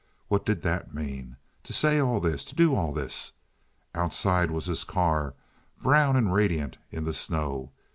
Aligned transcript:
What 0.29 0.47
did 0.47 0.63
that 0.63 0.95
mean? 0.95 1.37
To 1.61 1.73
say 1.73 1.99
all 1.99 2.19
this? 2.19 2.43
To 2.45 2.55
do 2.55 2.73
all 2.73 2.91
this? 2.91 3.33
Outside 3.93 4.49
was 4.49 4.65
his 4.65 4.83
car 4.83 5.35
brown 5.79 6.15
and 6.15 6.33
radiant 6.33 6.77
in 6.89 7.03
the 7.03 7.13
snow. 7.13 7.69